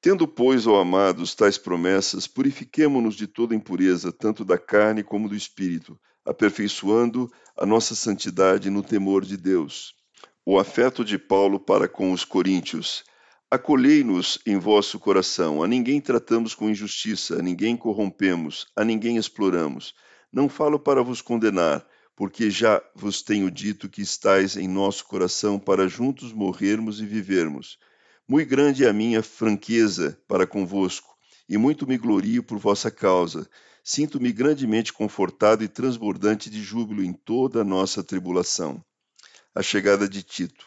[0.00, 5.34] Tendo, pois, ó amados, tais promessas, purifiquemo-nos de toda impureza, tanto da carne como do
[5.34, 9.94] espírito, aperfeiçoando a nossa santidade no temor de Deus.
[10.44, 13.04] O afeto de Paulo para com os coríntios.
[13.50, 19.94] Acolhei-nos em vosso coração, a ninguém tratamos com injustiça, a ninguém corrompemos, a ninguém exploramos.
[20.32, 25.58] Não falo para vos condenar, porque já vos tenho dito que estais em nosso coração
[25.58, 27.78] para juntos morrermos e vivermos.
[28.28, 31.16] Muito grande é a minha franqueza para convosco,
[31.48, 33.48] e muito me glorio por vossa causa.
[33.84, 38.84] Sinto-me grandemente confortado e transbordante de júbilo em toda a nossa tribulação.
[39.54, 40.66] A chegada de Tito.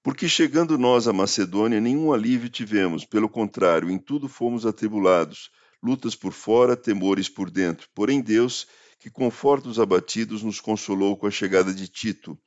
[0.00, 5.50] Porque chegando nós à Macedônia, nenhum alívio tivemos, pelo contrário, em tudo fomos atribulados,
[5.82, 7.88] lutas por fora, temores por dentro.
[7.92, 8.68] Porém, Deus,
[9.00, 12.38] que conforta os abatidos, nos consolou com a chegada de Tito,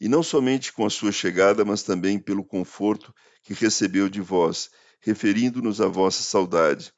[0.00, 4.70] e não somente com a sua chegada, mas também pelo conforto que recebeu de vós,
[5.00, 6.92] referindo-nos à vossa saudade,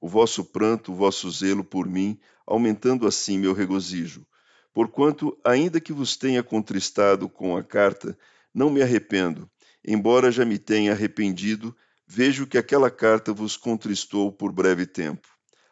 [0.00, 4.26] o vosso pranto, o vosso zelo por mim, aumentando assim meu regozijo.
[4.72, 8.18] Porquanto, ainda que vos tenha contristado com a carta,
[8.54, 9.50] não me arrependo,
[9.84, 15.28] embora já me tenha arrependido, vejo que aquela carta vos contristou por breve tempo.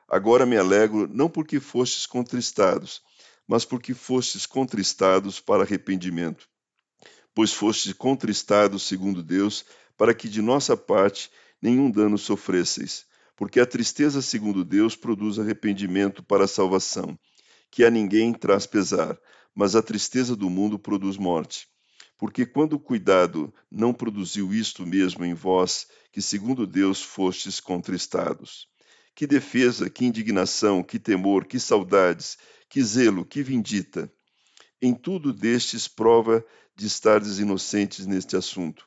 [0.09, 3.03] Agora me alegro não porque fostes contristados,
[3.47, 6.49] mas porque fostes contristados para arrependimento.
[7.37, 9.63] Pois fostes contristados segundo Deus,
[9.95, 13.05] para que de nossa parte nenhum dano sofresseis,
[13.37, 17.19] porque a tristeza, segundo Deus, produz arrependimento para a salvação,
[17.71, 19.19] que a ninguém traz pesar,
[19.55, 21.69] mas a tristeza do mundo produz morte.
[22.17, 28.67] Porque quando o cuidado não produziu isto mesmo em vós, que segundo Deus fostes contristados.
[29.15, 34.11] Que defesa, que indignação, que temor, que saudades, que zelo, que vindita.
[34.81, 36.43] Em tudo destes prova
[36.77, 38.87] de estardes inocentes neste assunto.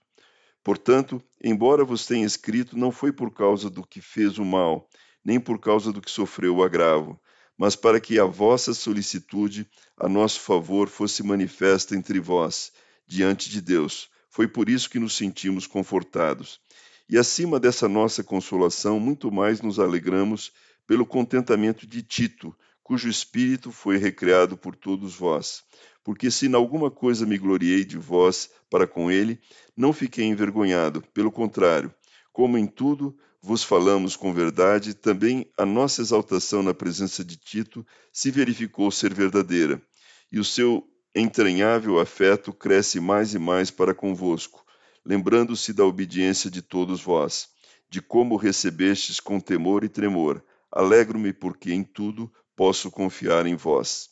[0.63, 4.87] Portanto, embora vos tenha escrito, não foi por causa do que fez o mal,
[5.25, 7.19] nem por causa do que sofreu o agravo,
[7.57, 9.67] mas para que a vossa solicitude
[9.97, 12.71] a nosso favor fosse manifesta entre vós,
[13.07, 14.09] diante de Deus.
[14.29, 16.61] Foi por isso que nos sentimos confortados.
[17.09, 20.53] E acima dessa nossa consolação, muito mais nos alegramos
[20.85, 22.55] pelo contentamento de Tito,
[22.89, 25.61] cujo espírito foi recriado por todos vós.
[26.03, 29.39] Porque se em alguma coisa me gloriei de vós para com ele,
[29.77, 31.93] não fiquei envergonhado, pelo contrário,
[32.33, 37.85] como em tudo vos falamos com verdade, também a nossa exaltação na presença de Tito
[38.11, 39.79] se verificou ser verdadeira,
[40.31, 40.83] e o seu
[41.15, 44.65] entranhável afeto cresce mais e mais para convosco,
[45.05, 47.49] lembrando-se da obediência de todos vós,
[47.87, 50.43] de como recebestes com temor e tremor.
[50.71, 54.09] Alegro-me porque em tudo posso confiar em vós.